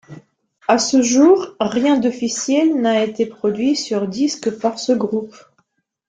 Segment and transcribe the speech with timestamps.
[0.67, 5.35] À ce jour, rien d'officiel n'a été produit sur disque par ce groupe.